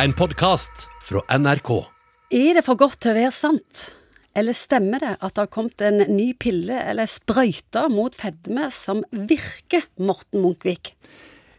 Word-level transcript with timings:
En 0.00 0.12
podkast 0.16 0.86
fra 1.04 1.20
NRK. 1.28 1.68
Er 2.32 2.56
det 2.56 2.62
for 2.64 2.78
godt 2.80 3.02
til 3.04 3.12
å 3.12 3.18
være 3.18 3.32
sant? 3.36 3.82
Eller 4.32 4.56
stemmer 4.56 5.02
det 5.04 5.10
at 5.18 5.34
det 5.34 5.42
har 5.42 5.50
kommet 5.52 5.82
en 5.84 6.00
ny 6.08 6.30
pille 6.40 6.78
eller 6.80 7.10
sprøyte 7.10 7.84
mot 7.92 8.16
fedme 8.16 8.70
som 8.72 9.02
virker, 9.12 9.84
Morten 10.00 10.40
Munkvik? 10.40 10.94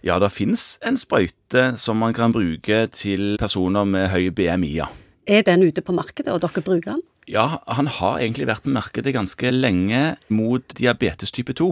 Ja, 0.04 0.17
det 0.19 0.31
fins 0.33 0.79
en 0.81 0.97
sprøyte 0.97 1.75
som 1.79 2.01
man 2.01 2.15
kan 2.17 2.33
bruke 2.33 2.88
til 2.91 3.38
personer 3.39 3.86
med 3.86 4.09
høy 4.11 4.32
BMI. 4.34 4.73
ja. 4.81 4.89
Er 5.29 5.45
den 5.45 5.63
ute 5.63 5.86
på 5.86 5.93
markedet, 5.95 6.34
og 6.34 6.41
dere 6.41 6.65
bruker 6.65 6.95
den? 6.95 7.04
Ja, 7.29 7.61
han 7.68 7.88
har 7.88 8.18
egentlig 8.18 8.50
vært 8.50 8.65
på 8.65 8.73
markedet 8.73 9.13
ganske 9.15 9.54
lenge 9.54 10.18
mot 10.27 10.73
diabetes 10.75 11.31
type 11.31 11.54
2. 11.54 11.70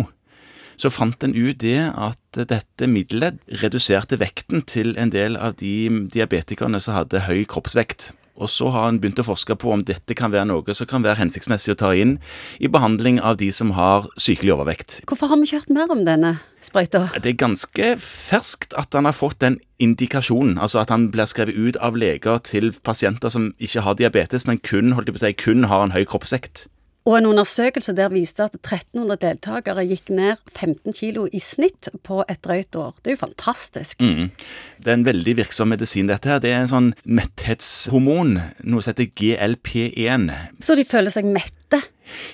Så 0.82 0.90
fant 0.90 1.24
en 1.24 1.36
ut 1.36 1.60
det 1.62 1.78
at 1.94 2.40
dette 2.50 2.88
middelet 2.90 3.38
reduserte 3.62 4.18
vekten 4.18 4.64
til 4.66 4.96
en 4.98 5.12
del 5.14 5.38
av 5.38 5.60
de 5.60 6.08
diabetikerne 6.10 6.82
som 6.82 6.98
hadde 6.98 7.28
høy 7.28 7.44
kroppsvekt. 7.46 8.10
Og 8.42 8.50
så 8.50 8.72
har 8.74 8.88
en 8.90 8.98
begynt 8.98 9.20
å 9.22 9.26
forske 9.28 9.54
på 9.60 9.70
om 9.76 9.84
dette 9.86 10.16
kan 10.18 10.32
være 10.34 10.48
noe 10.50 10.74
som 10.74 10.88
kan 10.90 11.04
være 11.06 11.20
hensiktsmessig 11.20 11.76
å 11.76 11.78
ta 11.84 11.92
inn 11.94 12.16
i 12.58 12.72
behandling 12.72 13.20
av 13.22 13.38
de 13.38 13.52
som 13.54 13.76
har 13.78 14.08
sykelig 14.18 14.56
overvekt. 14.56 14.98
Hvorfor 15.06 15.30
har 15.30 15.38
vi 15.38 15.46
ikke 15.46 15.60
hørt 15.60 15.76
mer 15.78 15.94
om 15.94 16.02
denne 16.08 16.34
sprøyta? 16.66 17.04
Det 17.20 17.36
er 17.36 17.38
ganske 17.44 17.92
ferskt 18.02 18.74
at 18.80 18.98
han 18.98 19.06
har 19.06 19.18
fått 19.18 19.44
den 19.44 19.60
indikasjonen, 19.84 20.58
altså 20.58 20.82
at 20.82 20.90
han 20.94 21.12
blir 21.14 21.30
skrevet 21.30 21.58
ut 21.58 21.78
av 21.78 22.00
leger 22.00 22.42
til 22.48 22.72
pasienter 22.82 23.30
som 23.34 23.52
ikke 23.62 23.86
har 23.86 24.02
diabetes, 24.02 24.48
men 24.50 24.58
kun, 24.64 24.96
holdt 24.98 25.12
jeg 25.12 25.20
på 25.20 25.22
å 25.22 25.28
si, 25.28 25.34
kun 25.46 25.70
har 25.70 25.86
en 25.86 25.94
høy 25.94 26.06
kroppsvekt. 26.10 26.71
Og 27.10 27.18
en 27.18 27.26
undersøkelse 27.26 27.96
der 27.98 28.12
viste 28.14 28.46
at 28.46 28.56
1300 28.60 29.18
deltakere 29.24 29.86
gikk 29.90 30.12
ned 30.14 30.42
15 30.54 30.94
kilo 30.94 31.26
i 31.34 31.40
snitt 31.42 31.90
på 32.06 32.22
et 32.30 32.44
drøyt 32.46 32.78
år. 32.78 32.94
Det 33.02 33.12
er 33.12 33.16
jo 33.16 33.22
fantastisk. 33.24 34.04
Mm. 34.06 34.30
Det 34.78 34.92
er 34.92 35.00
en 35.00 35.08
veldig 35.08 35.36
virksom 35.42 35.74
medisin, 35.74 36.12
dette 36.12 36.30
her. 36.30 36.42
Det 36.44 36.52
er 36.54 36.62
en 36.62 36.70
sånn 36.70 36.92
metthetshormon, 37.10 38.38
noe 38.62 38.86
som 38.86 38.94
heter 38.94 39.10
GLP1. 39.18 40.30
Så 40.62 40.78
de 40.78 40.86
føler 40.86 41.14
seg 41.14 41.26
mette. 41.26 41.82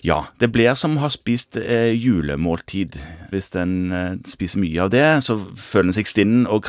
Ja, 0.04 0.26
det 0.42 0.52
blir 0.52 0.76
som 0.76 0.98
å 0.98 1.06
ha 1.06 1.12
spist 1.14 1.56
eh, 1.62 1.94
julemåltid. 1.96 3.00
Hvis 3.32 3.54
en 3.56 3.78
eh, 3.94 4.14
spiser 4.28 4.64
mye 4.66 4.84
av 4.84 4.92
det, 4.92 5.08
så 5.24 5.40
føler 5.40 5.94
en 5.94 6.00
seg 6.02 6.12
stinn 6.12 6.38
og 6.44 6.66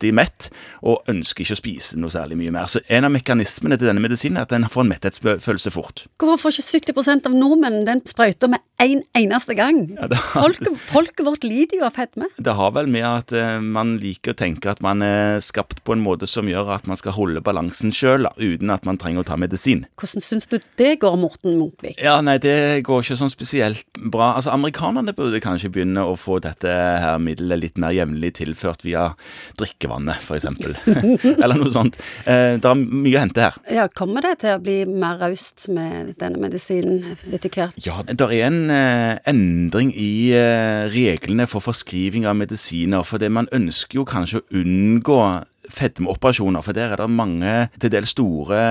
kraftig 0.00 0.12
mett, 0.16 0.48
og 0.82 1.02
ønsker 1.10 1.44
ikke 1.44 1.56
å 1.56 1.60
spise 1.60 1.98
noe 2.00 2.10
særlig 2.10 2.36
mye 2.40 2.52
mer. 2.54 2.66
Så 2.70 2.80
en 2.88 3.04
av 3.04 3.12
mekanismene 3.12 3.76
til 3.78 3.88
denne 3.90 4.00
medisinen 4.00 4.38
er 4.40 4.46
at 4.46 4.52
en 4.56 4.64
får 4.68 4.84
en 4.86 4.92
metthetsfølelse 4.94 5.70
fort. 5.74 6.06
Hvorfor 6.20 6.48
får 6.50 6.60
ikke 6.60 6.92
70% 6.94 7.26
av 7.28 7.32
nordmenn 7.36 7.84
den 7.86 8.00
sprøyta 8.08 8.48
med 8.48 8.60
en 8.80 9.02
eneste 9.16 9.54
gang? 9.58 9.82
Ja, 9.98 10.08
har- 10.08 10.40
Folket, 10.50 10.78
folket 10.88 11.26
vårt 11.26 11.44
lider 11.44 11.78
jo 11.80 11.84
av 11.84 11.92
fedme. 11.94 12.26
Det 12.40 12.54
har 12.56 12.70
vel 12.72 12.86
med 12.88 13.04
at 13.04 13.32
eh, 13.32 13.60
man 13.60 13.98
liker 14.00 14.32
å 14.32 14.36
tenke 14.40 14.70
at 14.70 14.80
man 14.82 15.02
er 15.02 15.38
skapt 15.40 15.82
på 15.84 15.92
en 15.92 16.02
måte 16.02 16.26
som 16.26 16.46
gjør 16.48 16.72
at 16.74 16.86
man 16.88 16.96
skal 16.96 17.12
holde 17.12 17.42
balansen 17.44 17.92
sjøl, 17.92 18.26
uten 18.40 18.70
at 18.72 18.84
man 18.88 18.96
trenger 18.98 19.20
å 19.22 19.26
ta 19.28 19.36
medisin. 19.36 19.84
Hvordan 20.00 20.22
syns 20.24 20.48
du 20.48 20.58
det 20.80 20.98
går, 21.02 21.16
Morten 21.20 21.58
Munkvik? 21.60 22.00
Ja, 22.00 22.20
nei, 22.24 22.38
det 22.38 22.82
går 22.88 23.02
ikke 23.04 23.18
sånn 23.20 23.30
spesielt 23.32 23.84
bra. 24.00 24.32
Altså, 24.38 24.50
Amerikanerne 24.54 25.12
burde 25.14 25.40
kanskje 25.44 25.70
begynne 25.70 26.02
å 26.08 26.16
få 26.18 26.40
dette 26.40 26.70
her 26.70 27.18
middelet 27.20 27.60
litt 27.60 27.78
mer 27.78 27.92
jevnlig 27.92 28.32
tilført 28.40 28.82
via 28.86 29.10
drikkevannet, 29.90 30.16
f.eks. 30.22 31.38
Eller 31.42 31.58
noe 31.58 31.72
sånt. 31.72 31.98
Eh, 32.24 32.56
det 32.60 32.68
er 32.68 32.78
mye 32.78 33.16
å 33.16 33.24
hente 33.24 33.44
her. 33.44 33.58
Ja, 33.70 33.88
Kommer 33.88 34.24
det 34.24 34.40
til 34.44 34.54
å 34.54 34.62
bli 34.62 34.78
mer 34.88 35.18
raust 35.20 35.68
med 35.72 36.14
denne 36.20 36.40
medisinen 36.40 37.16
etter 37.30 37.50
hvert? 37.50 37.78
Ja, 37.84 38.00
det 38.06 38.20
er 38.20 38.46
en 38.48 38.70
eh, 38.70 39.18
endring 39.30 39.92
i 39.94 40.32
eh, 40.36 40.88
reglene 40.92 41.48
for 41.50 41.64
forskriving 41.64 42.28
av 42.28 42.38
medisiner, 42.38 43.04
for 43.06 43.22
det 43.22 43.30
man 43.32 43.50
ønsker 43.52 44.00
jo 44.00 44.08
kanskje 44.08 44.42
å 44.42 44.60
unngå 44.62 45.20
fedmeoperasjoner, 45.70 46.64
for 46.66 46.74
der 46.74 46.94
er 46.94 47.02
det 47.02 47.12
mange 47.12 47.54
til 47.78 47.92
dels 47.92 48.14
store 48.16 48.62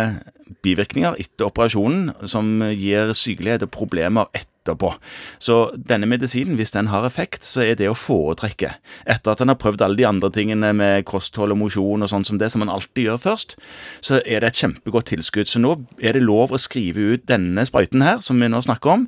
bivirkninger 0.65 1.19
etter 1.21 1.47
operasjonen 1.47 2.27
som 2.27 2.57
gir 2.73 3.13
sykelighet 3.15 3.63
og 3.67 3.71
problemer 3.71 4.31
etterpå. 4.59 4.93
Så 5.39 5.71
denne 5.75 6.07
medisinen, 6.09 6.55
hvis 6.59 6.71
den 6.71 6.87
har 6.87 7.05
effekt, 7.07 7.43
så 7.45 7.63
er 7.63 7.75
det 7.79 7.89
å 7.89 7.97
foretrekke. 7.97 8.75
Etter 9.09 9.33
at 9.33 9.41
en 9.41 9.51
har 9.51 9.59
prøvd 9.59 9.81
alle 9.85 9.99
de 9.99 10.07
andre 10.07 10.29
tingene 10.33 10.71
med 10.73 11.05
kosthold 11.09 11.53
og 11.55 11.61
mosjon 11.63 12.03
og 12.03 12.11
sånn 12.11 12.25
som 12.27 12.39
det, 12.39 12.51
som 12.51 12.63
en 12.65 12.71
alltid 12.73 13.09
gjør 13.09 13.21
først, 13.23 13.55
så 14.01 14.21
er 14.25 14.41
det 14.41 14.51
et 14.51 14.61
kjempegodt 14.63 15.09
tilskudd. 15.13 15.49
Så 15.49 15.61
nå 15.61 15.75
er 15.99 16.17
det 16.17 16.25
lov 16.25 16.53
å 16.53 16.61
skrive 16.61 17.15
ut 17.15 17.27
denne 17.29 17.65
sprøyten 17.67 18.03
her, 18.05 18.19
som 18.23 18.39
vi 18.39 18.49
nå 18.51 18.61
snakker 18.65 18.95
om. 18.95 19.07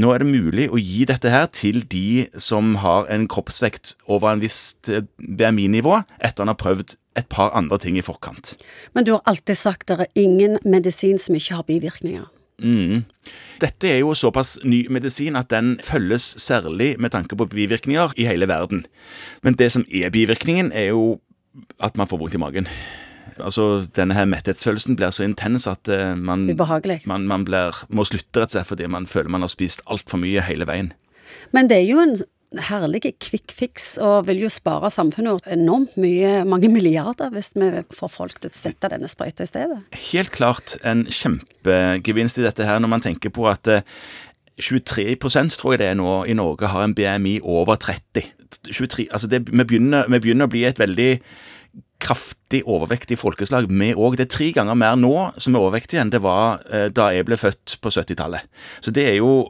Nå 0.00 0.14
er 0.14 0.22
det 0.22 0.30
mulig 0.30 0.70
å 0.70 0.80
gi 0.80 1.04
dette 1.08 1.32
her 1.32 1.48
til 1.54 1.82
de 1.90 2.26
som 2.40 2.76
har 2.82 3.08
en 3.10 3.28
kroppsvekt 3.30 3.96
over 4.10 4.32
en 4.32 4.42
visst 4.42 4.90
eh, 4.90 5.06
BMI-nivå, 5.18 6.02
etter 6.20 6.44
han 6.44 6.52
har 6.52 6.60
prøvd 6.60 6.96
et 7.18 7.26
par 7.26 7.50
andre 7.58 7.78
ting 7.82 7.96
i 7.98 8.04
forkant. 8.06 8.54
Men 8.94 9.06
du 9.06 9.16
har 9.16 9.24
alltid 9.28 9.58
sagt 9.58 9.90
at 9.90 9.98
det 9.98 10.10
er 10.10 10.22
ingen 10.22 10.60
medisin 10.62 11.18
som 11.18 11.34
ikke 11.34 11.58
har 11.58 11.66
bivirkninger. 11.66 12.28
Mm. 12.62 13.04
Dette 13.60 13.90
er 13.90 13.98
jo 14.00 14.14
såpass 14.16 14.58
ny 14.64 14.86
medisin 14.92 15.36
at 15.36 15.50
den 15.52 15.74
følges 15.84 16.34
særlig 16.40 16.94
med 17.00 17.12
tanke 17.12 17.36
på 17.36 17.48
bivirkninger 17.50 18.14
i 18.16 18.28
hele 18.28 18.48
verden. 18.48 18.86
Men 19.42 19.58
det 19.60 19.72
som 19.72 19.84
er 19.92 20.10
bivirkningen, 20.10 20.72
er 20.72 20.92
jo 20.94 21.20
at 21.80 21.96
man 21.96 22.08
får 22.08 22.20
vondt 22.20 22.34
i 22.34 22.40
magen. 22.40 22.68
Altså, 23.40 23.86
Denne 23.96 24.14
her 24.14 24.28
metthetsfølelsen 24.28 24.96
blir 24.96 25.12
så 25.14 25.24
intens 25.24 25.66
at 25.70 25.88
eh, 25.88 26.16
man, 26.16 26.44
man, 27.06 27.26
man 27.26 27.44
blir, 27.44 27.76
må 27.88 28.04
slutte 28.04 28.42
rett 28.42 28.52
og 28.52 28.58
slett 28.58 28.68
fordi 28.68 28.88
man 28.90 29.06
føler 29.08 29.32
man 29.32 29.46
har 29.46 29.52
spist 29.52 29.84
altfor 29.86 30.20
mye 30.20 30.44
hele 30.44 30.68
veien. 30.68 30.92
Men 31.52 31.70
det 31.70 31.80
er 31.80 31.88
jo 31.88 32.02
en 32.02 32.16
herlig 32.58 33.02
quick 33.22 33.52
fix, 33.54 33.92
og 34.02 34.26
vil 34.26 34.42
jo 34.44 34.50
spare 34.50 34.90
samfunnet 34.90 35.46
enormt 35.54 35.94
mye, 36.00 36.40
mange 36.48 36.70
milliarder, 36.72 37.30
hvis 37.34 37.52
vi 37.54 37.70
får 37.94 38.10
folk 38.10 38.40
til 38.40 38.50
å 38.50 38.56
sette 38.56 38.90
denne 38.90 39.10
sprøyta 39.10 39.46
i 39.46 39.50
stedet. 39.50 39.78
Helt 40.10 40.32
klart 40.34 40.76
en 40.82 41.06
kjempegevinst 41.06 42.40
i 42.40 42.46
dette 42.48 42.66
her 42.66 42.82
når 42.82 42.94
man 42.96 43.06
tenker 43.06 43.32
på 43.34 43.46
at 43.50 43.70
eh, 43.70 43.86
23% 44.60 45.56
tror 45.56 45.74
jeg 45.74 45.80
det 45.80 45.92
er 45.92 45.96
nå 45.96 46.24
i 46.28 46.36
Norge 46.36 46.68
har 46.68 46.84
en 46.84 46.94
BMI 46.96 47.38
over 47.46 47.78
30. 47.80 48.26
23, 48.66 49.06
altså 49.14 49.30
det, 49.30 49.44
vi, 49.48 49.62
begynner, 49.64 50.10
vi 50.10 50.20
begynner 50.20 50.50
å 50.50 50.52
bli 50.52 50.66
et 50.68 50.80
veldig 50.80 51.10
kraftig 52.00 52.62
overvektig 52.68 53.18
folkeslag. 53.20 53.68
Vi 53.68 53.92
òg. 53.94 54.16
Det 54.18 54.26
er 54.26 54.32
tre 54.32 54.50
ganger 54.56 54.78
mer 54.78 54.96
nå 54.98 55.14
som 55.36 55.54
er 55.54 55.62
overvektige 55.62 56.02
enn 56.02 56.12
det 56.12 56.22
var 56.24 56.62
eh, 56.72 56.88
da 56.92 57.10
jeg 57.14 57.28
ble 57.28 57.38
født 57.40 57.76
på 57.82 57.92
70-tallet. 57.92 58.48
Så 58.82 58.94
det 58.94 59.06
er 59.12 59.18
jo 59.20 59.44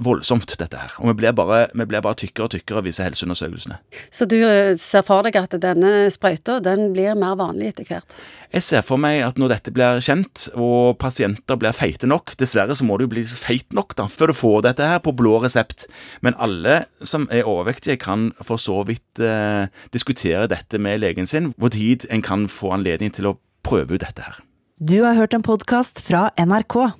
voldsomt, 0.00 0.52
dette 0.60 0.78
her. 0.78 0.92
Og 1.00 1.10
vi 1.10 1.16
blir 1.22 1.34
bare, 1.36 1.62
vi 1.74 1.86
blir 1.88 2.02
bare 2.04 2.18
tykkere 2.18 2.46
og 2.48 2.54
tykkere, 2.54 2.82
viser 2.86 3.06
helseundersøkelsene. 3.08 3.78
Så 4.12 4.26
du 4.30 4.36
eh, 4.38 4.74
ser 4.80 5.04
for 5.06 5.26
deg 5.26 5.38
at 5.40 5.56
denne 5.62 6.10
sprøyta, 6.12 6.58
den 6.64 6.90
blir 6.94 7.18
mer 7.18 7.36
vanlig 7.40 7.72
etter 7.72 7.88
hvert? 7.88 8.18
Jeg 8.50 8.66
ser 8.66 8.84
for 8.86 9.00
meg 9.00 9.22
at 9.26 9.38
når 9.40 9.54
dette 9.54 9.74
blir 9.74 10.02
kjent, 10.04 10.48
og 10.58 10.98
pasienter 11.00 11.58
blir 11.60 11.76
feite 11.76 12.08
nok 12.10 12.34
Dessverre 12.40 12.74
så 12.76 12.86
må 12.86 12.96
du 12.98 13.04
jo 13.06 13.12
bli 13.12 13.24
feit 13.28 13.68
nok 13.76 13.94
da, 13.98 14.08
før 14.10 14.32
du 14.32 14.38
får 14.38 14.64
dette 14.68 14.90
her 14.92 15.02
på 15.04 15.14
blå 15.16 15.38
resept. 15.44 15.86
Men 16.24 16.36
alle 16.38 16.84
som 17.06 17.28
er 17.30 17.48
overvektige, 17.48 18.00
kan 18.00 18.30
for 18.44 18.60
så 18.60 18.80
vidt 18.88 19.20
eh, 19.22 19.70
diskutere 19.94 20.48
dette 20.50 20.80
med 20.80 21.02
legen 21.02 21.28
sin, 21.30 21.52
hvor 21.58 21.72
tid 21.74 22.06
en 22.10 22.24
kan 22.24 22.48
få 22.50 22.74
anledning 22.76 23.12
til 23.14 23.32
å 23.32 23.36
prøve 23.66 23.96
ut 23.96 24.04
dette 24.04 24.24
her. 24.24 24.40
Du 24.80 25.02
har 25.04 25.18
hørt 25.18 25.34
en 25.36 25.44
podkast 25.44 26.00
fra 26.06 26.30
NRK. 26.40 26.99